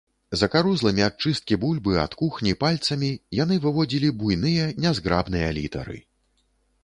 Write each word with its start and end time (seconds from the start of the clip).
Закарузлымі 0.41 1.03
ад 1.07 1.15
чысткі 1.25 1.57
бульбы, 1.63 1.93
ад 2.05 2.15
кухні 2.21 2.53
пальцамі 2.63 3.09
яны 3.43 3.55
выводзілі 3.67 4.09
буйныя 4.21 4.65
нязграбныя 4.87 5.47
літары. 5.61 5.97